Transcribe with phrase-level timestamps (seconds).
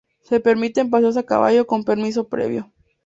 [0.23, 2.61] Se permiten paseos a caballo con permiso previo.